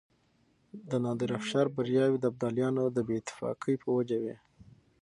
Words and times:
د 0.89 0.91
نادرافشار 1.05 1.67
برياوې 1.75 2.17
د 2.19 2.25
ابدالیانو 2.31 2.83
د 2.95 2.97
بې 3.07 3.15
اتفاقۍ 3.21 3.75
په 3.83 3.89
وجه 3.97 4.17
وې. 4.23 4.35